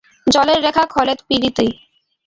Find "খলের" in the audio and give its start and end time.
0.85-1.19